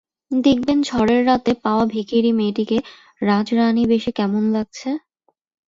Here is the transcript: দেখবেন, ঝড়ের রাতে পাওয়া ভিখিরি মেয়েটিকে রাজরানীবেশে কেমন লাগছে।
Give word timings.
দেখবেন, 0.31 0.77
ঝড়ের 0.81 1.21
রাতে 1.27 1.51
পাওয়া 1.63 1.85
ভিখিরি 1.85 2.31
মেয়েটিকে 2.33 2.77
রাজরানীবেশে 3.21 4.11
কেমন 4.11 4.43
লাগছে। 4.55 4.89